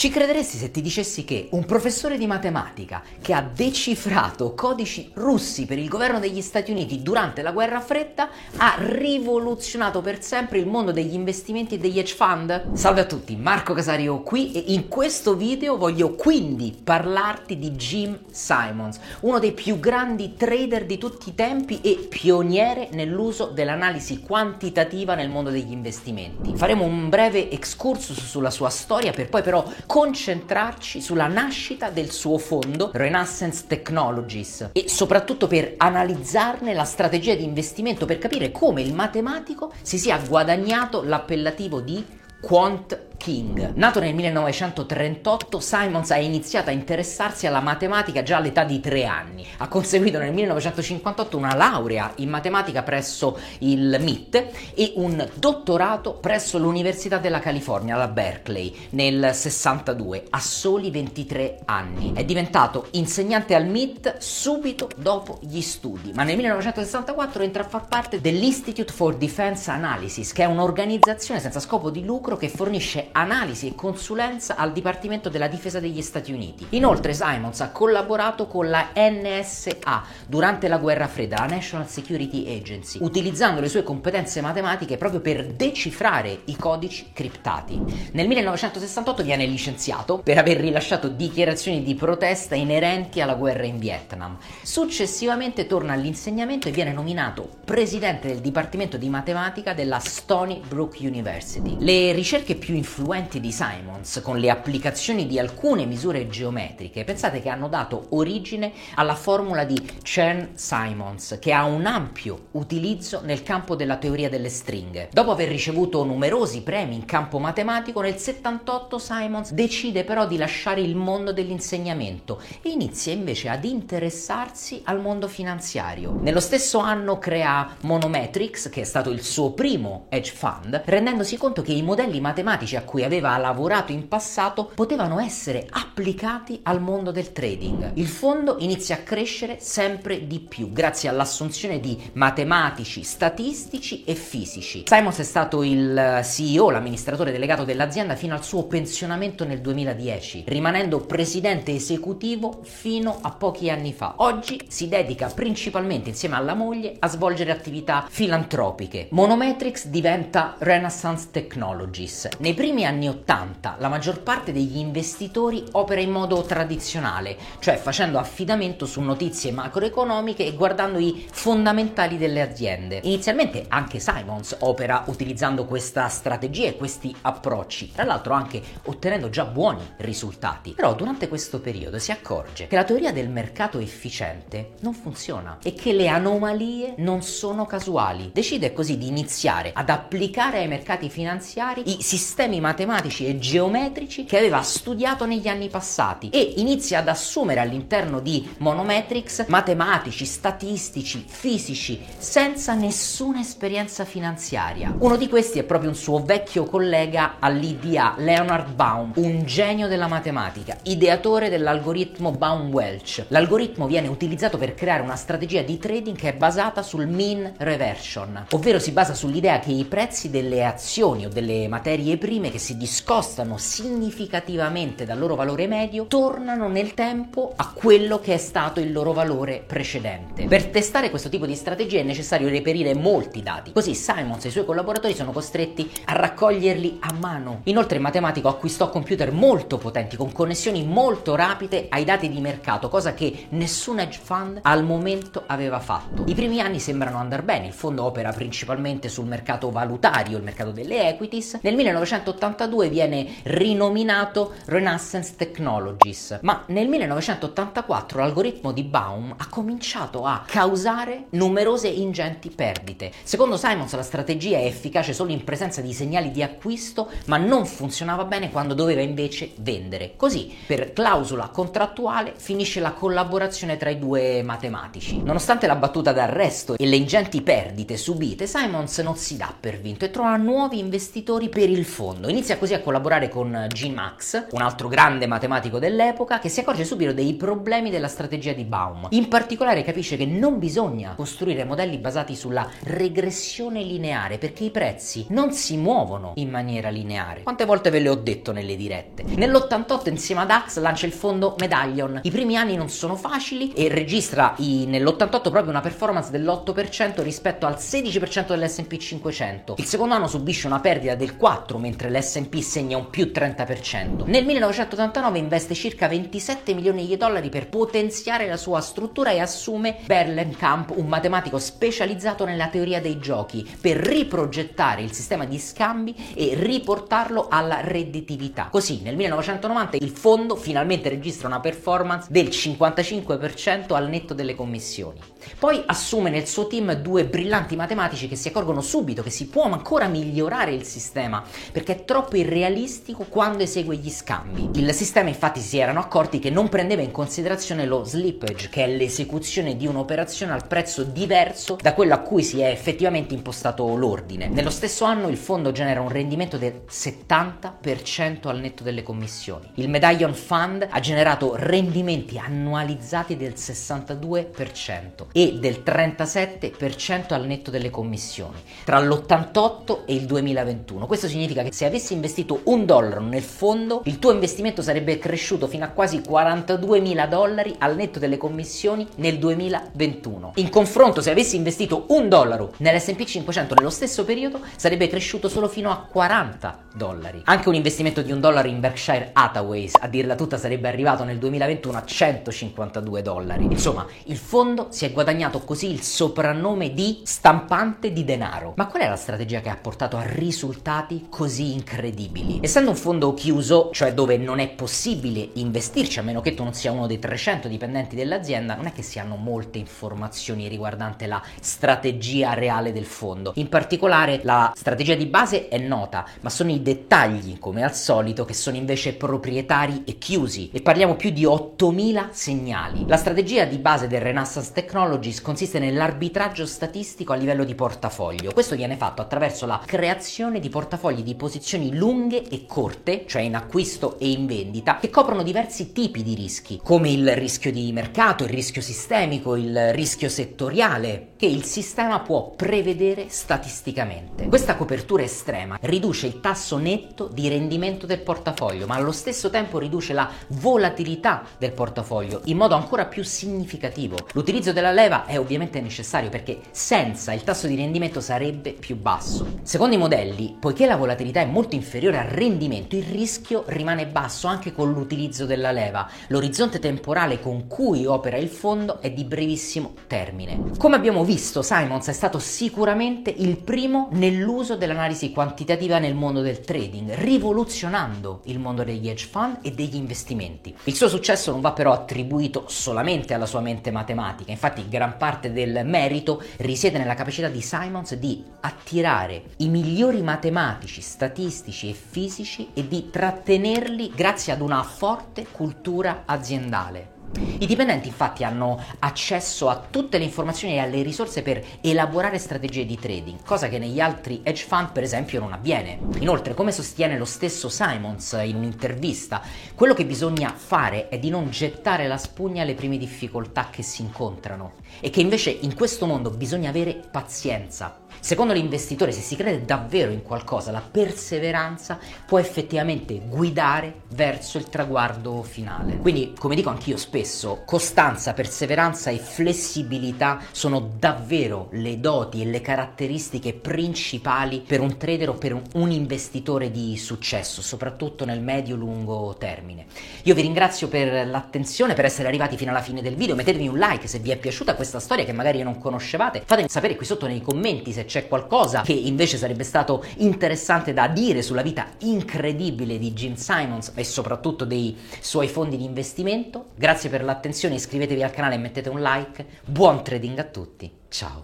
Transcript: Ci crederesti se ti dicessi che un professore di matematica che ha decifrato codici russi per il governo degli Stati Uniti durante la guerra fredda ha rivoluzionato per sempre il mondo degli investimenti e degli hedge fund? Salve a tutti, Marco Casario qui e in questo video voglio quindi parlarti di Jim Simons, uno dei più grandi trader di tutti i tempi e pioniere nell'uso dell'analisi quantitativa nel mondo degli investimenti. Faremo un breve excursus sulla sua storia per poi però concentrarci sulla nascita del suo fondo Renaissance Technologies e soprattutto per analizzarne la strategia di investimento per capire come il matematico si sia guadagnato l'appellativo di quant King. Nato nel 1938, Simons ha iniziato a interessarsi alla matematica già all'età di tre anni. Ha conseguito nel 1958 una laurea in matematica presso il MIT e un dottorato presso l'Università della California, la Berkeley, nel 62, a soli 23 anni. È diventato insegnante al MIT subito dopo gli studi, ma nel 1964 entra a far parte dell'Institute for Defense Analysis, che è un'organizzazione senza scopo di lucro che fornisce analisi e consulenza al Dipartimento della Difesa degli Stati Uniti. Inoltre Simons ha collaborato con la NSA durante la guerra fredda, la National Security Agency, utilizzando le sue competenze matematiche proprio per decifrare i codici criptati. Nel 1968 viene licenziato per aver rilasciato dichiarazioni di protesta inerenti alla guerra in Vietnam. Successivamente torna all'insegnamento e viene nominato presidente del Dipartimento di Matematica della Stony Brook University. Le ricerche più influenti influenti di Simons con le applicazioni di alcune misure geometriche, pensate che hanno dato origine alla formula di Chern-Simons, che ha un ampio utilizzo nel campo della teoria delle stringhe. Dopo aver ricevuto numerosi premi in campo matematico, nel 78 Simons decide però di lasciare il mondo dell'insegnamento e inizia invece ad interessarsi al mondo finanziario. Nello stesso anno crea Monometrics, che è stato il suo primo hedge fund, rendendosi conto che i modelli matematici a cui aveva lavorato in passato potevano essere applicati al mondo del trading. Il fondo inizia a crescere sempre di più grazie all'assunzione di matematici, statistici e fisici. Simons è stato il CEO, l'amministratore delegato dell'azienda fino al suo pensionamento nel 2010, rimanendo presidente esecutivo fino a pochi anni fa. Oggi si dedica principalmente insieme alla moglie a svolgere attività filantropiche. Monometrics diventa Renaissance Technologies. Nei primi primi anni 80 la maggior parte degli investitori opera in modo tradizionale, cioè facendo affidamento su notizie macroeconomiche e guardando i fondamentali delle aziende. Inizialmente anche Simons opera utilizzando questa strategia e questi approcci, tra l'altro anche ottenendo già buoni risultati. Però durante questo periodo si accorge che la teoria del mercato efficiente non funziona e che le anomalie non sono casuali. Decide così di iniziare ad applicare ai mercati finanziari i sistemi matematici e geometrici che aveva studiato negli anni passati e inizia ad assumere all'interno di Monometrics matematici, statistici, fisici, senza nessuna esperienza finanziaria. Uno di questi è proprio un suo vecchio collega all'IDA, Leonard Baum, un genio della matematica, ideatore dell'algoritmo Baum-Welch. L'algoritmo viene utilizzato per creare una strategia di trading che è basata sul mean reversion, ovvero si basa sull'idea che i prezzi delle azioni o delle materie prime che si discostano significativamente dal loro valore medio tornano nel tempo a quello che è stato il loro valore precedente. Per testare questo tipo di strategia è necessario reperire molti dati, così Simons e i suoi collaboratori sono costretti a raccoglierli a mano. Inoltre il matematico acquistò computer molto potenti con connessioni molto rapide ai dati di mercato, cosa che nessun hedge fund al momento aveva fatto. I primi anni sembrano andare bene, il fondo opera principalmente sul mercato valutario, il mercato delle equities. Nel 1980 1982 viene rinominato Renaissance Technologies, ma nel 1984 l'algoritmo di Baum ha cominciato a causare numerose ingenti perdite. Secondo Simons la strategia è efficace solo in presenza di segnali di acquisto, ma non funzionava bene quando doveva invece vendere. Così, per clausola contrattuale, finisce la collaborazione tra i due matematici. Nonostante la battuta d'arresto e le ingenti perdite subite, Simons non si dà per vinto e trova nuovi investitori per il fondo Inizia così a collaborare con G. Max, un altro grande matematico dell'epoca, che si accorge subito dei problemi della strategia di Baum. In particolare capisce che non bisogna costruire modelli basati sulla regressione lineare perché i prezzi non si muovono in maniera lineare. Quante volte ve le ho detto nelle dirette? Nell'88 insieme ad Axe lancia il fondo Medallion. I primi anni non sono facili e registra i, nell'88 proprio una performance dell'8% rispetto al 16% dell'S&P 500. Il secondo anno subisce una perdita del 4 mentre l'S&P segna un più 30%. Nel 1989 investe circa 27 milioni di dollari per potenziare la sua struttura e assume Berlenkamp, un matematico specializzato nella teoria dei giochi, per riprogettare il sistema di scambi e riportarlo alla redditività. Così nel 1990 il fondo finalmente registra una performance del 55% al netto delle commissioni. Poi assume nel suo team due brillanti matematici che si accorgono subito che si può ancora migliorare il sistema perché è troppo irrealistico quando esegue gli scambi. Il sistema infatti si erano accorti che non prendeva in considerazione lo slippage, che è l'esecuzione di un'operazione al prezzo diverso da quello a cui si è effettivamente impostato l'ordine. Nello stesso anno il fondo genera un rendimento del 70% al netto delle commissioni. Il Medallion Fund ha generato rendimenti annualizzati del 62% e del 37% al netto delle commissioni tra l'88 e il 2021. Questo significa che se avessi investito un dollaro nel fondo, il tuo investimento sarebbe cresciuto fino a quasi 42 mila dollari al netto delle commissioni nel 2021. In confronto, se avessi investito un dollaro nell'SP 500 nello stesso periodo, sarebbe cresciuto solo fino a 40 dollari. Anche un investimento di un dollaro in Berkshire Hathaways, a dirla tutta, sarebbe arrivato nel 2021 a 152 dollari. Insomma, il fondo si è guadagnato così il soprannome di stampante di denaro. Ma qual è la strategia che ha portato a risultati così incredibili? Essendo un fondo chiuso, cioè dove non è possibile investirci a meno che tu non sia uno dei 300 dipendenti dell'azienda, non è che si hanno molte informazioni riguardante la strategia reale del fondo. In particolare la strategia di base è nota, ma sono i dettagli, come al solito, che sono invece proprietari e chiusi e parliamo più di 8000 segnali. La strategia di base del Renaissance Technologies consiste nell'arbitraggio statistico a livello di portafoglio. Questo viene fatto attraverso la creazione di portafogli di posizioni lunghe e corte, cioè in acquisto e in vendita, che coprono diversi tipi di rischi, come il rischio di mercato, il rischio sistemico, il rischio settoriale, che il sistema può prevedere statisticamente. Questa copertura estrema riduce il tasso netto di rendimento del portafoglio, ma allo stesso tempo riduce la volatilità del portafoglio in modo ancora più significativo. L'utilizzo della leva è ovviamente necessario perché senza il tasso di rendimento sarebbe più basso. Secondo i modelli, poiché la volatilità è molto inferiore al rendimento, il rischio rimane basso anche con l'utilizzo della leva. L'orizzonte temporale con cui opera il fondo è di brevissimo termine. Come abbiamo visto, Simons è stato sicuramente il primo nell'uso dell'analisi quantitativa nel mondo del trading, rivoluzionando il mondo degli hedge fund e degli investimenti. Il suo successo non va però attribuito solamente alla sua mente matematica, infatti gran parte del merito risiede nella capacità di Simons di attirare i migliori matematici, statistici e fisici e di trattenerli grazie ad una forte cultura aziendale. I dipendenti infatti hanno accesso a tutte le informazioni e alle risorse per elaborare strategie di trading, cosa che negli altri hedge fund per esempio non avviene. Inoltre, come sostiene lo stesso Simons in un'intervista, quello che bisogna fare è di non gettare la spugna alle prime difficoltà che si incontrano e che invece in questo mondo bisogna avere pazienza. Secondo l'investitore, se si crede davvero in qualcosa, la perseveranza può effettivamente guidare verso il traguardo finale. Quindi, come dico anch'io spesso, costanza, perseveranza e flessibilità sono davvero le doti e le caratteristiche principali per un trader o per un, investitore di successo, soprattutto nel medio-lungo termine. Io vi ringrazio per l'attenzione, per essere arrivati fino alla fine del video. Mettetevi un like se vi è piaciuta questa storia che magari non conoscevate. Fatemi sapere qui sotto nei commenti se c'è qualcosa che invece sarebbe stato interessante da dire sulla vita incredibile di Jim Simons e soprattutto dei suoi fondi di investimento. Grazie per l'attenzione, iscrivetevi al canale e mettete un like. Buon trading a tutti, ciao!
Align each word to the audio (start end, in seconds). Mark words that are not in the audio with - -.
Ci 0.00 0.08
crederesti 0.08 0.56
se 0.56 0.70
ti 0.70 0.80
dicessi 0.80 1.26
che 1.26 1.48
un 1.50 1.66
professore 1.66 2.16
di 2.16 2.26
matematica 2.26 3.02
che 3.20 3.34
ha 3.34 3.42
decifrato 3.42 4.54
codici 4.54 5.10
russi 5.12 5.66
per 5.66 5.78
il 5.78 5.90
governo 5.90 6.18
degli 6.18 6.40
Stati 6.40 6.70
Uniti 6.70 7.02
durante 7.02 7.42
la 7.42 7.52
guerra 7.52 7.82
fredda 7.82 8.30
ha 8.56 8.76
rivoluzionato 8.78 10.00
per 10.00 10.22
sempre 10.22 10.56
il 10.56 10.66
mondo 10.66 10.90
degli 10.90 11.12
investimenti 11.12 11.74
e 11.74 11.78
degli 11.78 11.98
hedge 11.98 12.14
fund? 12.14 12.72
Salve 12.72 13.02
a 13.02 13.04
tutti, 13.04 13.36
Marco 13.36 13.74
Casario 13.74 14.22
qui 14.22 14.52
e 14.52 14.72
in 14.72 14.88
questo 14.88 15.36
video 15.36 15.76
voglio 15.76 16.14
quindi 16.14 16.74
parlarti 16.82 17.58
di 17.58 17.72
Jim 17.72 18.20
Simons, 18.30 18.98
uno 19.20 19.38
dei 19.38 19.52
più 19.52 19.78
grandi 19.78 20.32
trader 20.32 20.86
di 20.86 20.96
tutti 20.96 21.28
i 21.28 21.34
tempi 21.34 21.78
e 21.82 22.06
pioniere 22.08 22.88
nell'uso 22.92 23.48
dell'analisi 23.48 24.22
quantitativa 24.22 25.14
nel 25.14 25.28
mondo 25.28 25.50
degli 25.50 25.72
investimenti. 25.72 26.56
Faremo 26.56 26.84
un 26.84 27.10
breve 27.10 27.50
excursus 27.50 28.24
sulla 28.24 28.48
sua 28.48 28.70
storia 28.70 29.12
per 29.12 29.28
poi 29.28 29.42
però 29.42 29.62
concentrarci 29.90 31.00
sulla 31.00 31.26
nascita 31.26 31.90
del 31.90 32.12
suo 32.12 32.38
fondo 32.38 32.90
Renaissance 32.92 33.64
Technologies 33.66 34.70
e 34.70 34.88
soprattutto 34.88 35.48
per 35.48 35.74
analizzarne 35.78 36.74
la 36.74 36.84
strategia 36.84 37.34
di 37.34 37.42
investimento 37.42 38.06
per 38.06 38.18
capire 38.18 38.52
come 38.52 38.82
il 38.82 38.94
matematico 38.94 39.72
si 39.82 39.98
sia 39.98 40.16
guadagnato 40.18 41.02
l'appellativo 41.02 41.80
di 41.80 42.06
quant 42.40 43.08
King. 43.20 43.74
Nato 43.74 44.00
nel 44.00 44.14
1938, 44.14 45.60
Simons 45.60 46.10
ha 46.10 46.16
iniziato 46.16 46.70
a 46.70 46.72
interessarsi 46.72 47.46
alla 47.46 47.60
matematica 47.60 48.22
già 48.22 48.38
all'età 48.38 48.64
di 48.64 48.80
tre 48.80 49.04
anni. 49.04 49.46
Ha 49.58 49.68
conseguito 49.68 50.18
nel 50.18 50.32
1958 50.32 51.36
una 51.36 51.54
laurea 51.54 52.12
in 52.16 52.30
matematica 52.30 52.82
presso 52.82 53.38
il 53.58 53.98
MIT 54.00 54.46
e 54.74 54.94
un 54.96 55.28
dottorato 55.34 56.14
presso 56.14 56.56
l'Università 56.56 57.18
della 57.18 57.40
California, 57.40 57.94
la 57.94 58.08
Berkeley, 58.08 58.74
nel 58.90 59.34
62, 59.34 60.24
a 60.30 60.40
soli 60.40 60.90
23 60.90 61.58
anni. 61.66 62.14
È 62.14 62.24
diventato 62.24 62.86
insegnante 62.92 63.54
al 63.54 63.66
MIT 63.66 64.16
subito 64.16 64.88
dopo 64.96 65.38
gli 65.42 65.60
studi, 65.60 66.12
ma 66.14 66.22
nel 66.22 66.36
1964 66.36 67.42
entra 67.42 67.64
a 67.64 67.68
far 67.68 67.86
parte 67.86 68.22
dell'Institute 68.22 68.90
for 68.90 69.14
Defense 69.16 69.70
Analysis, 69.70 70.32
che 70.32 70.44
è 70.44 70.46
un'organizzazione 70.46 71.38
senza 71.38 71.60
scopo 71.60 71.90
di 71.90 72.02
lucro 72.02 72.38
che 72.38 72.48
fornisce 72.48 73.08
analisi 73.12 73.66
e 73.66 73.74
consulenza 73.74 74.56
al 74.56 74.72
Dipartimento 74.72 75.28
della 75.28 75.48
Difesa 75.48 75.80
degli 75.80 76.02
Stati 76.02 76.32
Uniti. 76.32 76.66
Inoltre 76.70 77.14
Simons 77.14 77.60
ha 77.60 77.70
collaborato 77.70 78.46
con 78.46 78.68
la 78.68 78.90
NSA 78.94 80.02
durante 80.26 80.68
la 80.68 80.78
guerra 80.78 81.08
fredda, 81.08 81.38
la 81.40 81.46
National 81.46 81.88
Security 81.88 82.56
Agency, 82.56 82.98
utilizzando 83.02 83.60
le 83.60 83.68
sue 83.68 83.82
competenze 83.82 84.40
matematiche 84.40 84.96
proprio 84.96 85.20
per 85.20 85.46
decifrare 85.46 86.42
i 86.44 86.56
codici 86.56 87.10
criptati. 87.12 87.80
Nel 88.12 88.26
1968 88.28 89.22
viene 89.22 89.46
licenziato 89.46 90.18
per 90.18 90.38
aver 90.38 90.58
rilasciato 90.58 91.08
dichiarazioni 91.08 91.82
di 91.82 91.94
protesta 91.94 92.54
inerenti 92.54 93.20
alla 93.20 93.34
guerra 93.34 93.64
in 93.64 93.78
Vietnam. 93.78 94.38
Successivamente 94.62 95.66
torna 95.66 95.94
all'insegnamento 95.94 96.68
e 96.68 96.72
viene 96.72 96.92
nominato 96.92 97.48
presidente 97.64 98.28
del 98.28 98.38
Dipartimento 98.38 98.96
di 98.96 99.08
Matematica 99.08 99.74
della 99.74 99.98
Stony 99.98 100.60
Brook 100.66 100.98
University. 101.00 101.76
Le 101.78 102.12
ricerche 102.12 102.54
più 102.54 102.74
influenti 102.74 102.98
influenti 103.00 103.40
di 103.40 103.50
Simons 103.50 104.20
con 104.22 104.38
le 104.38 104.50
applicazioni 104.50 105.26
di 105.26 105.38
alcune 105.38 105.86
misure 105.86 106.28
geometriche, 106.28 107.04
pensate 107.04 107.40
che 107.40 107.48
hanno 107.48 107.68
dato 107.68 108.08
origine 108.10 108.72
alla 108.96 109.14
formula 109.14 109.64
di 109.64 109.80
Chern-Simons, 110.02 111.38
che 111.40 111.52
ha 111.52 111.64
un 111.64 111.86
ampio 111.86 112.48
utilizzo 112.52 113.22
nel 113.24 113.42
campo 113.42 113.74
della 113.74 113.96
teoria 113.96 114.28
delle 114.28 114.50
stringhe. 114.50 115.08
Dopo 115.12 115.30
aver 115.30 115.48
ricevuto 115.48 116.04
numerosi 116.04 116.60
premi 116.60 116.94
in 116.94 117.06
campo 117.06 117.38
matematico, 117.38 118.02
nel 118.02 118.16
78 118.16 118.98
Simons 118.98 119.52
decide 119.52 120.04
però 120.04 120.26
di 120.26 120.36
lasciare 120.36 120.82
il 120.82 120.94
mondo 120.94 121.32
dell'insegnamento 121.32 122.42
e 122.60 122.68
inizia 122.68 123.14
invece 123.14 123.48
ad 123.48 123.64
interessarsi 123.64 124.82
al 124.84 125.00
mondo 125.00 125.26
finanziario. 125.26 126.18
Nello 126.20 126.40
stesso 126.40 126.78
anno 126.78 127.18
crea 127.18 127.76
Monometrics, 127.80 128.68
che 128.68 128.82
è 128.82 128.84
stato 128.84 129.08
il 129.08 129.22
suo 129.22 129.52
primo 129.52 130.04
hedge 130.10 130.32
fund, 130.32 130.82
rendendosi 130.84 131.38
conto 131.38 131.62
che 131.62 131.72
i 131.72 131.82
modelli 131.82 132.20
matematici 132.20 132.76
a 132.76 132.88
cui 132.90 133.04
aveva 133.04 133.36
lavorato 133.36 133.92
in 133.92 134.08
passato 134.08 134.72
potevano 134.74 135.20
essere 135.20 135.64
applicati 135.70 136.58
al 136.64 136.80
mondo 136.80 137.12
del 137.12 137.30
trading. 137.30 137.92
Il 137.94 138.08
fondo 138.08 138.56
inizia 138.58 138.96
a 138.96 138.98
crescere 138.98 139.58
sempre 139.60 140.26
di 140.26 140.40
più 140.40 140.72
grazie 140.72 141.08
all'assunzione 141.08 141.78
di 141.78 141.96
matematici, 142.14 143.04
statistici 143.04 144.02
e 144.02 144.16
fisici. 144.16 144.82
Simons 144.86 145.18
è 145.20 145.22
stato 145.22 145.62
il 145.62 146.20
CEO, 146.24 146.70
l'amministratore 146.70 147.30
delegato 147.30 147.62
dell'azienda 147.62 148.16
fino 148.16 148.34
al 148.34 148.42
suo 148.42 148.64
pensionamento 148.64 149.44
nel 149.44 149.60
2010, 149.60 150.42
rimanendo 150.48 150.98
presidente 150.98 151.72
esecutivo 151.72 152.58
fino 152.62 153.18
a 153.20 153.30
pochi 153.30 153.70
anni 153.70 153.92
fa. 153.92 154.14
Oggi 154.16 154.60
si 154.66 154.88
dedica 154.88 155.28
principalmente 155.28 156.08
insieme 156.08 156.34
alla 156.34 156.54
moglie 156.54 156.96
a 156.98 157.06
svolgere 157.06 157.52
attività 157.52 158.04
filantropiche. 158.10 159.06
Monometrics 159.10 159.86
diventa 159.86 160.56
Renaissance 160.58 161.28
Technologies. 161.30 162.28
Nei 162.38 162.54
primi 162.54 162.78
primi 162.80 162.84
anni 162.86 163.08
80 163.08 163.76
la 163.78 163.88
maggior 163.88 164.22
parte 164.22 164.52
degli 164.52 164.78
investitori 164.78 165.64
opera 165.72 166.00
in 166.00 166.10
modo 166.10 166.42
tradizionale, 166.42 167.36
cioè 167.58 167.76
facendo 167.76 168.18
affidamento 168.18 168.86
su 168.86 169.00
notizie 169.00 169.52
macroeconomiche 169.52 170.46
e 170.46 170.54
guardando 170.54 170.98
i 170.98 171.26
fondamentali 171.30 172.16
delle 172.16 172.40
aziende. 172.40 173.00
Inizialmente 173.02 173.66
anche 173.68 173.98
Simons 173.98 174.56
opera 174.60 175.04
utilizzando 175.06 175.64
questa 175.64 176.08
strategia 176.08 176.68
e 176.68 176.76
questi 176.76 177.14
approcci, 177.20 177.92
tra 177.92 178.04
l'altro 178.04 178.32
anche 178.32 178.62
ottenendo 178.84 179.28
già 179.28 179.44
buoni 179.44 179.82
risultati. 179.98 180.72
Però 180.72 180.94
durante 180.94 181.28
questo 181.28 181.60
periodo 181.60 181.98
si 181.98 182.12
accorge 182.12 182.66
che 182.66 182.76
la 182.76 182.84
teoria 182.84 183.12
del 183.12 183.28
mercato 183.28 183.78
efficiente 183.78 184.74
non 184.80 184.94
funziona 184.94 185.58
e 185.62 185.74
che 185.74 185.92
le 185.92 186.08
anomalie 186.08 186.94
non 186.98 187.22
sono 187.22 187.66
casuali. 187.66 188.30
Decide 188.32 188.72
così 188.72 188.96
di 188.96 189.08
iniziare 189.08 189.72
ad 189.74 189.90
applicare 189.90 190.58
ai 190.58 190.68
mercati 190.68 191.10
finanziari 191.10 191.82
i 191.84 192.02
sistemi 192.02 192.59
matematici 192.60 193.26
e 193.26 193.38
geometrici 193.38 194.24
che 194.24 194.38
aveva 194.38 194.62
studiato 194.62 195.26
negli 195.26 195.48
anni 195.48 195.68
passati 195.68 196.28
e 196.30 196.54
inizia 196.56 197.00
ad 197.00 197.08
assumere 197.08 197.60
all'interno 197.60 198.20
di 198.20 198.48
Monometrics 198.58 199.46
matematici, 199.48 200.24
statistici, 200.24 201.24
fisici, 201.26 202.00
senza 202.18 202.74
nessuna 202.74 203.40
esperienza 203.40 204.04
finanziaria. 204.04 204.94
Uno 204.98 205.16
di 205.16 205.28
questi 205.28 205.58
è 205.58 205.64
proprio 205.64 205.90
un 205.90 205.96
suo 205.96 206.22
vecchio 206.22 206.64
collega 206.64 207.36
all'IDA, 207.38 208.14
Leonard 208.18 208.74
Baum, 208.74 209.12
un 209.16 209.44
genio 209.44 209.88
della 209.88 210.06
matematica, 210.06 210.76
ideatore 210.84 211.48
dell'algoritmo 211.48 212.32
Baum-Welch. 212.32 213.26
L'algoritmo 213.28 213.86
viene 213.86 214.08
utilizzato 214.08 214.58
per 214.58 214.74
creare 214.74 215.02
una 215.02 215.16
strategia 215.16 215.62
di 215.62 215.78
trading 215.78 216.16
che 216.16 216.28
è 216.30 216.34
basata 216.34 216.82
sul 216.82 217.06
mean 217.06 217.54
reversion, 217.56 218.46
ovvero 218.50 218.78
si 218.78 218.92
basa 218.92 219.14
sull'idea 219.14 219.58
che 219.58 219.72
i 219.72 219.84
prezzi 219.84 220.30
delle 220.30 220.64
azioni 220.64 221.26
o 221.26 221.28
delle 221.28 221.68
materie 221.68 222.18
prime 222.18 222.49
che 222.50 222.58
si 222.58 222.76
discostano 222.76 223.56
significativamente 223.56 225.04
dal 225.04 225.18
loro 225.18 225.34
valore 225.34 225.66
medio 225.66 226.06
tornano 226.06 226.68
nel 226.68 226.94
tempo 226.94 227.52
a 227.56 227.72
quello 227.72 228.18
che 228.20 228.34
è 228.34 228.38
stato 228.38 228.80
il 228.80 228.92
loro 228.92 229.12
valore 229.12 229.62
precedente. 229.66 230.46
Per 230.46 230.66
testare 230.66 231.10
questo 231.10 231.28
tipo 231.28 231.46
di 231.46 231.54
strategia 231.54 232.00
è 232.00 232.02
necessario 232.02 232.48
reperire 232.48 232.94
molti 232.94 233.42
dati, 233.42 233.72
così 233.72 233.94
Simons 233.94 234.44
e 234.44 234.48
i 234.48 234.50
suoi 234.50 234.64
collaboratori 234.64 235.14
sono 235.14 235.32
costretti 235.32 235.90
a 236.06 236.12
raccoglierli 236.14 236.98
a 237.00 237.12
mano. 237.18 237.60
Inoltre 237.64 237.96
il 237.96 238.02
matematico 238.02 238.48
acquistò 238.48 238.90
computer 238.90 239.32
molto 239.32 239.78
potenti 239.78 240.16
con 240.16 240.32
connessioni 240.32 240.84
molto 240.84 241.34
rapide 241.34 241.86
ai 241.88 242.04
dati 242.04 242.28
di 242.28 242.40
mercato, 242.40 242.88
cosa 242.88 243.14
che 243.14 243.46
nessun 243.50 244.00
hedge 244.00 244.18
fund 244.22 244.58
al 244.62 244.84
momento 244.84 245.44
aveva 245.46 245.80
fatto. 245.80 246.24
I 246.26 246.34
primi 246.34 246.60
anni 246.60 246.80
sembrano 246.80 247.18
andare 247.18 247.42
bene, 247.42 247.66
il 247.66 247.72
fondo 247.72 248.04
opera 248.04 248.32
principalmente 248.32 249.08
sul 249.08 249.26
mercato 249.26 249.70
valutario, 249.70 250.36
il 250.36 250.42
mercato 250.42 250.70
delle 250.70 251.08
equities. 251.08 251.58
Nel 251.62 251.74
1980 251.74 252.39
1982 252.40 252.88
viene 252.88 253.26
rinominato 253.42 254.54
Renaissance 254.66 255.34
Technologies, 255.36 256.38
ma 256.42 256.64
nel 256.68 256.88
1984 256.88 258.20
l'algoritmo 258.20 258.72
di 258.72 258.82
Baum 258.82 259.34
ha 259.36 259.46
cominciato 259.48 260.24
a 260.24 260.44
causare 260.46 261.26
numerose 261.30 261.88
ingenti 261.88 262.48
perdite. 262.50 263.12
Secondo 263.22 263.58
Simons 263.58 263.94
la 263.94 264.02
strategia 264.02 264.56
è 264.56 264.64
efficace 264.64 265.12
solo 265.12 265.32
in 265.32 265.44
presenza 265.44 265.82
di 265.82 265.92
segnali 265.92 266.30
di 266.30 266.42
acquisto, 266.42 267.10
ma 267.26 267.36
non 267.36 267.66
funzionava 267.66 268.24
bene 268.24 268.50
quando 268.50 268.72
doveva 268.72 269.02
invece 269.02 269.50
vendere. 269.58 270.14
Così, 270.16 270.52
per 270.66 270.92
clausola 270.94 271.48
contrattuale, 271.48 272.32
finisce 272.36 272.80
la 272.80 272.92
collaborazione 272.92 273.76
tra 273.76 273.90
i 273.90 273.98
due 273.98 274.42
matematici. 274.42 275.20
Nonostante 275.22 275.66
la 275.66 275.76
battuta 275.76 276.12
d'arresto 276.12 276.76
e 276.76 276.86
le 276.86 276.96
ingenti 276.96 277.42
perdite 277.42 277.96
subite, 277.98 278.46
Simons 278.46 278.98
non 278.98 279.16
si 279.16 279.36
dà 279.36 279.52
per 279.58 279.78
vinto 279.78 280.06
e 280.06 280.10
trova 280.10 280.36
nuovi 280.36 280.78
investitori 280.78 281.48
per 281.48 281.68
il 281.68 281.84
fondo 281.84 282.28
Inizia 282.30 282.58
così 282.58 282.74
a 282.74 282.80
collaborare 282.80 283.28
con 283.28 283.66
G. 283.68 283.92
Max, 283.92 284.46
un 284.52 284.62
altro 284.62 284.86
grande 284.86 285.26
matematico 285.26 285.80
dell'epoca, 285.80 286.38
che 286.38 286.48
si 286.48 286.60
accorge 286.60 286.84
subito 286.84 287.12
dei 287.12 287.34
problemi 287.34 287.90
della 287.90 288.06
strategia 288.06 288.52
di 288.52 288.62
Baum. 288.62 289.08
In 289.10 289.26
particolare 289.26 289.82
capisce 289.82 290.16
che 290.16 290.26
non 290.26 290.60
bisogna 290.60 291.14
costruire 291.16 291.64
modelli 291.64 291.98
basati 291.98 292.36
sulla 292.36 292.70
regressione 292.84 293.82
lineare 293.82 294.38
perché 294.38 294.62
i 294.62 294.70
prezzi 294.70 295.26
non 295.30 295.50
si 295.52 295.76
muovono 295.76 296.34
in 296.36 296.50
maniera 296.50 296.88
lineare. 296.88 297.42
Quante 297.42 297.64
volte 297.64 297.90
ve 297.90 297.98
le 297.98 298.10
ho 298.10 298.14
detto 298.14 298.52
nelle 298.52 298.76
dirette? 298.76 299.24
Nell'88 299.24 300.08
insieme 300.10 300.42
ad 300.42 300.50
Axe 300.50 300.78
lancia 300.78 301.06
il 301.06 301.12
fondo 301.12 301.56
Medallion. 301.58 302.20
I 302.22 302.30
primi 302.30 302.56
anni 302.56 302.76
non 302.76 302.90
sono 302.90 303.16
facili 303.16 303.72
e 303.72 303.88
registra 303.88 304.54
i, 304.58 304.86
nell'88 304.86 305.50
proprio 305.50 305.70
una 305.70 305.80
performance 305.80 306.30
dell'8% 306.30 307.22
rispetto 307.22 307.66
al 307.66 307.74
16% 307.74 308.46
dell'S&P 308.46 308.96
500. 308.96 309.74
Il 309.78 309.84
secondo 309.84 310.14
anno 310.14 310.28
subisce 310.28 310.68
una 310.68 310.78
perdita 310.78 311.16
del 311.16 311.36
4 311.36 311.76
mentre 311.76 312.08
l'S&P 312.08 312.18
segna 312.22 312.96
un 312.96 313.10
più 313.10 313.30
30%. 313.32 314.26
Nel 314.26 314.44
1989 314.44 315.38
investe 315.38 315.74
circa 315.74 316.08
27 316.08 316.74
milioni 316.74 317.06
di 317.06 317.16
dollari 317.16 317.48
per 317.48 317.68
potenziare 317.68 318.46
la 318.46 318.56
sua 318.56 318.80
struttura 318.80 319.30
e 319.30 319.40
assume 319.40 319.98
Berlenkamp, 320.04 320.96
un 320.96 321.06
matematico 321.06 321.58
specializzato 321.58 322.44
nella 322.44 322.68
teoria 322.68 323.00
dei 323.00 323.18
giochi, 323.18 323.68
per 323.80 323.96
riprogettare 323.96 325.02
il 325.02 325.12
sistema 325.12 325.44
di 325.44 325.58
scambi 325.58 326.14
e 326.34 326.54
riportarlo 326.54 327.48
alla 327.48 327.80
redditività. 327.80 328.68
Così 328.70 329.00
nel 329.02 329.16
1990 329.16 329.96
il 329.96 330.10
fondo 330.10 330.56
finalmente 330.56 331.08
registra 331.08 331.48
una 331.48 331.60
performance 331.60 332.28
del 332.30 332.48
55% 332.48 333.94
al 333.94 334.08
netto 334.08 334.34
delle 334.34 334.54
commissioni. 334.54 335.18
Poi 335.58 335.82
assume 335.86 336.30
nel 336.30 336.46
suo 336.46 336.66
team 336.66 336.92
due 336.94 337.24
brillanti 337.24 337.76
matematici 337.76 338.28
che 338.28 338.36
si 338.36 338.48
accorgono 338.48 338.80
subito 338.80 339.22
che 339.22 339.30
si 339.30 339.46
può 339.46 339.64
ancora 339.64 340.06
migliorare 340.06 340.72
il 340.72 340.84
sistema 340.84 341.42
perché 341.72 341.92
è 341.92 342.04
troppo 342.10 342.36
irrealistico 342.36 343.24
quando 343.28 343.62
esegue 343.62 343.94
gli 343.94 344.10
scambi. 344.10 344.70
Il 344.80 344.92
sistema 344.94 345.28
infatti 345.28 345.60
si 345.60 345.78
erano 345.78 346.00
accorti 346.00 346.40
che 346.40 346.50
non 346.50 346.68
prendeva 346.68 347.02
in 347.02 347.12
considerazione 347.12 347.86
lo 347.86 348.02
slippage, 348.02 348.68
che 348.68 348.82
è 348.82 348.88
l'esecuzione 348.88 349.76
di 349.76 349.86
un'operazione 349.86 350.52
al 350.52 350.66
prezzo 350.66 351.04
diverso 351.04 351.76
da 351.80 351.94
quello 351.94 352.14
a 352.14 352.18
cui 352.18 352.42
si 352.42 352.58
è 352.58 352.66
effettivamente 352.66 353.34
impostato 353.34 353.94
l'ordine. 353.94 354.48
Nello 354.48 354.70
stesso 354.70 355.04
anno 355.04 355.28
il 355.28 355.36
fondo 355.36 355.70
genera 355.70 356.00
un 356.00 356.08
rendimento 356.08 356.58
del 356.58 356.82
70% 356.90 358.48
al 358.48 358.58
netto 358.58 358.82
delle 358.82 359.04
commissioni. 359.04 359.70
Il 359.74 359.88
Medallion 359.88 360.34
Fund 360.34 360.88
ha 360.90 360.98
generato 360.98 361.54
rendimenti 361.54 362.38
annualizzati 362.38 363.36
del 363.36 363.52
62% 363.56 365.26
e 365.30 365.58
del 365.60 365.84
37% 365.86 367.34
al 367.34 367.46
netto 367.46 367.70
delle 367.70 367.90
commissioni 367.90 368.58
tra 368.82 368.98
l'88 368.98 370.06
e 370.06 370.14
il 370.14 370.26
2021. 370.26 371.06
Questo 371.06 371.28
significa 371.28 371.62
che 371.62 371.72
se 371.72 371.84
avessi 371.84 371.98
investito 372.08 372.60
un 372.64 372.86
dollaro 372.86 373.20
nel 373.20 373.42
fondo, 373.42 374.02
il 374.04 374.18
tuo 374.18 374.32
investimento 374.32 374.82
sarebbe 374.82 375.18
cresciuto 375.18 375.66
fino 375.66 375.84
a 375.84 375.88
quasi 375.88 376.22
42 376.22 377.00
mila 377.00 377.26
dollari 377.26 377.74
al 377.78 377.94
netto 377.94 378.18
delle 378.18 378.38
commissioni 378.38 379.06
nel 379.16 379.38
2021. 379.38 380.52
In 380.56 380.70
confronto, 380.70 381.20
se 381.20 381.30
avessi 381.30 381.56
investito 381.56 382.06
un 382.08 382.28
dollaro 382.28 382.72
nell'SP 382.78 383.24
500 383.24 383.74
nello 383.74 383.90
stesso 383.90 384.24
periodo, 384.24 384.60
sarebbe 384.76 385.08
cresciuto 385.08 385.48
solo 385.48 385.68
fino 385.68 385.90
a 385.90 386.06
40 386.10 386.88
dollari. 386.94 387.42
Anche 387.44 387.68
un 387.68 387.74
investimento 387.74 388.22
di 388.22 388.32
un 388.32 388.40
dollaro 388.40 388.68
in 388.68 388.80
Berkshire 388.80 389.30
Hathaways, 389.32 389.94
a 390.00 390.08
dirla 390.08 390.34
tutta, 390.34 390.58
sarebbe 390.58 390.88
arrivato 390.88 391.24
nel 391.24 391.38
2021 391.38 391.96
a 391.96 392.04
152 392.04 393.22
dollari. 393.22 393.64
Insomma, 393.64 394.06
il 394.24 394.36
fondo 394.36 394.88
si 394.90 395.04
è 395.04 395.12
guadagnato 395.12 395.60
così 395.60 395.90
il 395.90 396.02
soprannome 396.02 396.92
di 396.92 397.20
stampante 397.24 398.12
di 398.12 398.24
denaro. 398.24 398.74
Ma 398.76 398.86
qual 398.86 399.02
è 399.02 399.08
la 399.08 399.16
strategia 399.16 399.60
che 399.60 399.68
ha 399.68 399.76
portato 399.76 400.16
a 400.16 400.22
risultati 400.24 401.26
così 401.28 401.72
incredibili? 401.72 402.58
Essendo 402.62 402.90
un 402.90 402.96
fondo 402.96 403.34
chiuso, 403.34 403.90
cioè 403.92 404.12
dove 404.14 404.36
non 404.36 404.58
è 404.58 404.68
possibile 404.68 405.48
investirci 405.54 406.18
a 406.18 406.22
meno 406.22 406.40
che 406.40 406.54
tu 406.54 406.64
non 406.64 406.74
sia 406.74 406.92
uno 406.92 407.06
dei 407.06 407.18
300 407.18 407.68
dipendenti 407.68 408.16
dell'azienda, 408.16 408.74
non 408.74 408.86
è 408.86 408.92
che 408.92 409.02
si 409.02 409.18
hanno 409.18 409.36
molte 409.36 409.78
informazioni 409.78 410.68
riguardante 410.68 411.26
la 411.26 411.42
strategia 411.60 412.54
reale 412.54 412.92
del 412.92 413.06
fondo. 413.06 413.52
In 413.56 413.68
particolare 413.68 414.40
la 414.42 414.72
strategia 414.74 415.14
di 415.14 415.26
base 415.26 415.68
è 415.68 415.78
nota, 415.78 416.26
ma 416.40 416.50
sono 416.50 416.70
i 416.70 416.79
dettagli, 416.80 417.58
come 417.58 417.82
al 417.82 417.94
solito, 417.94 418.44
che 418.44 418.54
sono 418.54 418.76
invece 418.76 419.14
proprietari 419.14 420.02
e 420.04 420.18
chiusi 420.18 420.70
e 420.72 420.82
parliamo 420.82 421.16
più 421.16 421.30
di 421.30 421.44
8000 421.44 422.28
segnali. 422.32 423.04
La 423.06 423.16
strategia 423.16 423.64
di 423.64 423.78
base 423.78 424.06
del 424.06 424.20
Renaissance 424.20 424.72
Technologies 424.72 425.40
consiste 425.40 425.78
nell'arbitraggio 425.78 426.66
statistico 426.66 427.32
a 427.32 427.36
livello 427.36 427.64
di 427.64 427.74
portafoglio. 427.74 428.52
Questo 428.52 428.76
viene 428.76 428.96
fatto 428.96 429.22
attraverso 429.22 429.66
la 429.66 429.80
creazione 429.84 430.60
di 430.60 430.68
portafogli 430.68 431.22
di 431.22 431.34
posizioni 431.34 431.94
lunghe 431.94 432.48
e 432.48 432.66
corte, 432.66 433.24
cioè 433.26 433.42
in 433.42 433.54
acquisto 433.54 434.18
e 434.18 434.30
in 434.30 434.46
vendita, 434.46 434.98
che 434.98 435.10
coprono 435.10 435.42
diversi 435.42 435.92
tipi 435.92 436.22
di 436.22 436.34
rischi, 436.34 436.80
come 436.82 437.10
il 437.10 437.34
rischio 437.34 437.72
di 437.72 437.92
mercato, 437.92 438.44
il 438.44 438.50
rischio 438.50 438.82
sistemico, 438.82 439.56
il 439.56 439.92
rischio 439.92 440.28
settoriale, 440.28 441.29
che 441.40 441.46
il 441.46 441.64
sistema 441.64 442.20
può 442.20 442.50
prevedere 442.50 443.30
statisticamente. 443.30 444.46
Questa 444.46 444.76
copertura 444.76 445.22
estrema 445.22 445.78
riduce 445.80 446.26
il 446.26 446.38
tasso 446.38 446.76
netto 446.76 447.30
di 447.32 447.48
rendimento 447.48 448.04
del 448.04 448.20
portafoglio, 448.20 448.86
ma 448.86 448.96
allo 448.96 449.10
stesso 449.10 449.48
tempo 449.48 449.78
riduce 449.78 450.12
la 450.12 450.30
volatilità 450.48 451.42
del 451.56 451.72
portafoglio 451.72 452.42
in 452.44 452.58
modo 452.58 452.74
ancora 452.74 453.06
più 453.06 453.24
significativo. 453.24 454.18
L'utilizzo 454.32 454.74
della 454.74 454.90
leva 454.90 455.24
è 455.24 455.38
ovviamente 455.38 455.80
necessario 455.80 456.28
perché 456.28 456.60
senza 456.72 457.32
il 457.32 457.42
tasso 457.42 457.66
di 457.66 457.74
rendimento 457.74 458.20
sarebbe 458.20 458.72
più 458.72 458.96
basso. 458.96 459.60
Secondo 459.62 459.94
i 459.94 459.98
modelli, 459.98 460.58
poiché 460.60 460.84
la 460.84 460.96
volatilità 460.96 461.40
è 461.40 461.46
molto 461.46 461.74
inferiore 461.74 462.18
al 462.18 462.28
rendimento, 462.28 462.96
il 462.96 463.04
rischio 463.04 463.64
rimane 463.68 464.06
basso 464.06 464.46
anche 464.46 464.74
con 464.74 464.92
l'utilizzo 464.92 465.46
della 465.46 465.72
leva. 465.72 466.06
L'orizzonte 466.26 466.78
temporale 466.80 467.40
con 467.40 467.66
cui 467.66 468.04
opera 468.04 468.36
il 468.36 468.50
fondo 468.50 469.00
è 469.00 469.10
di 469.10 469.24
brevissimo 469.24 469.94
termine. 470.06 470.72
Come 470.76 470.96
abbiamo 470.96 471.20
visto, 471.20 471.28
Simons 471.38 472.08
è 472.08 472.12
stato 472.12 472.38
sicuramente 472.38 473.30
il 473.30 473.56
primo 473.56 474.08
nell'uso 474.12 474.76
dell'analisi 474.76 475.32
quantitativa 475.32 475.98
nel 475.98 476.14
mondo 476.14 476.40
del 476.40 476.60
trading, 476.60 477.14
rivoluzionando 477.14 478.40
il 478.44 478.58
mondo 478.58 478.82
degli 478.82 479.08
hedge 479.08 479.26
fund 479.26 479.58
e 479.62 479.72
degli 479.72 479.96
investimenti. 479.96 480.74
Il 480.84 480.94
suo 480.94 481.08
successo 481.08 481.50
non 481.50 481.60
va 481.60 481.72
però 481.72 481.92
attribuito 481.92 482.64
solamente 482.68 483.34
alla 483.34 483.46
sua 483.46 483.60
mente 483.60 483.90
matematica, 483.90 484.50
infatti 484.50 484.88
gran 484.88 485.16
parte 485.16 485.52
del 485.52 485.82
merito 485.84 486.42
risiede 486.56 486.98
nella 486.98 487.14
capacità 487.14 487.48
di 487.48 487.60
Simons 487.60 488.14
di 488.14 488.44
attirare 488.60 489.42
i 489.58 489.68
migliori 489.68 490.22
matematici, 490.22 491.00
statistici 491.00 491.90
e 491.90 491.92
fisici 491.94 492.70
e 492.74 492.88
di 492.88 493.10
trattenerli 493.10 494.12
grazie 494.14 494.52
ad 494.52 494.60
una 494.60 494.82
forte 494.82 495.46
cultura 495.50 496.22
aziendale. 496.24 497.18
I 497.38 497.66
dipendenti 497.66 498.08
infatti 498.08 498.42
hanno 498.42 498.82
accesso 498.98 499.68
a 499.68 499.80
tutte 499.88 500.18
le 500.18 500.24
informazioni 500.24 500.74
e 500.74 500.78
alle 500.78 501.02
risorse 501.02 501.42
per 501.42 501.64
elaborare 501.80 502.38
strategie 502.38 502.84
di 502.84 502.98
trading, 502.98 503.44
cosa 503.44 503.68
che 503.68 503.78
negli 503.78 504.00
altri 504.00 504.40
hedge 504.42 504.64
fund 504.66 504.90
per 504.92 505.04
esempio 505.04 505.38
non 505.38 505.52
avviene. 505.52 505.98
Inoltre, 506.18 506.54
come 506.54 506.72
sostiene 506.72 507.16
lo 507.16 507.24
stesso 507.24 507.68
Simons 507.68 508.36
in 508.42 508.56
un'intervista, 508.56 509.42
quello 509.74 509.94
che 509.94 510.04
bisogna 510.04 510.52
fare 510.54 511.08
è 511.08 511.18
di 511.18 511.30
non 511.30 511.50
gettare 511.50 512.08
la 512.08 512.18
spugna 512.18 512.62
alle 512.62 512.74
prime 512.74 512.98
difficoltà 512.98 513.68
che 513.70 513.82
si 513.82 514.02
incontrano 514.02 514.72
e 515.00 515.10
che 515.10 515.20
invece 515.20 515.50
in 515.50 515.74
questo 515.74 516.06
mondo 516.06 516.30
bisogna 516.30 516.70
avere 516.70 517.00
pazienza. 517.10 517.98
Secondo 518.18 518.52
l'investitore, 518.52 519.12
se 519.12 519.20
si 519.20 519.34
crede 519.34 519.64
davvero 519.64 520.10
in 520.10 520.22
qualcosa, 520.22 520.70
la 520.70 520.82
perseveranza 520.82 521.98
può 522.26 522.38
effettivamente 522.38 523.18
guidare 523.18 524.02
verso 524.10 524.58
il 524.58 524.68
traguardo 524.68 525.42
finale. 525.42 525.96
Quindi, 525.96 526.34
come 526.38 526.54
dico 526.54 526.68
anch'io 526.68 526.98
spesso, 526.98 527.18
costanza, 527.64 528.32
perseveranza 528.32 529.10
e 529.10 529.18
flessibilità 529.18 530.40
sono 530.52 530.90
davvero 530.98 531.68
le 531.72 532.00
doti 532.00 532.42
e 532.42 532.46
le 532.46 532.60
caratteristiche 532.60 533.52
principali 533.52 534.62
per 534.66 534.80
un 534.80 534.96
trader 534.96 535.30
o 535.30 535.34
per 535.34 535.60
un, 535.72 535.90
investitore 535.90 536.70
di 536.70 536.96
successo, 536.96 537.62
soprattutto 537.62 538.24
nel 538.24 538.40
medio-lungo 538.40 539.34
termine. 539.38 539.86
Io 540.22 540.34
vi 540.34 540.42
ringrazio 540.42 540.88
per 540.88 541.26
l'attenzione, 541.26 541.94
per 541.94 542.04
essere 542.04 542.28
arrivati 542.28 542.56
fino 542.56 542.70
alla 542.70 542.80
fine 542.80 543.02
del 543.02 543.16
video. 543.16 543.34
Mettetevi 543.34 543.68
un 543.68 543.78
like 543.78 544.06
se 544.06 544.18
vi 544.18 544.30
è 544.30 544.36
piaciuta 544.36 544.74
questa 544.74 545.00
storia 545.00 545.24
che 545.24 545.32
magari 545.32 545.62
non 545.62 545.78
conoscevate. 545.78 546.42
Fatemi 546.44 546.68
sapere 546.68 546.96
qui 546.96 547.04
sotto 547.04 547.26
nei 547.26 547.40
commenti 547.40 547.92
se 547.92 548.04
c'è 548.04 548.28
qualcosa 548.28 548.82
che 548.82 548.92
invece 548.92 549.36
sarebbe 549.36 549.64
stato 549.64 550.04
interessante 550.18 550.92
da 550.92 551.08
dire 551.08 551.42
sulla 551.42 551.62
vita 551.62 551.86
incredibile 551.98 552.98
di 552.98 553.12
Jim 553.12 553.34
Simons 553.34 553.92
e 553.94 554.04
soprattutto 554.04 554.64
dei 554.64 554.96
suoi 555.20 555.48
fondi 555.48 555.76
di 555.76 555.84
investimento. 555.84 556.66
Grazie 556.76 557.09
per 557.10 557.22
l'attenzione, 557.24 557.74
iscrivetevi 557.74 558.22
al 558.22 558.30
canale 558.30 558.54
e 558.54 558.58
mettete 558.58 558.88
un 558.88 559.02
like. 559.02 559.44
Buon 559.66 560.02
trading 560.02 560.38
a 560.38 560.44
tutti, 560.44 560.90
ciao! 561.08 561.42